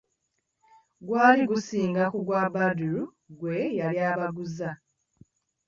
Gwali 1.07 1.43
gusinga 1.51 2.03
ku 2.13 2.19
gwa 2.25 2.43
Badru 2.53 2.99
gwe 3.39 3.57
yali 3.79 3.99
abaguza! 4.11 4.69